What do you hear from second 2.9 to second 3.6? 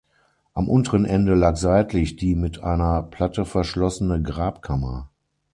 Platte